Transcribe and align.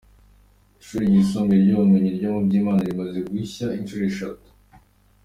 Ishuri 0.81 1.03
ry’isumbuye 1.11 1.59
ry’ubumenyi 1.61 2.09
ryo 2.17 2.27
mu 2.33 2.39
Byimana 2.47 2.81
rimaze 2.89 3.17
gushya 3.29 3.65
inshuro 3.79 4.03
eshatu. 4.11 4.49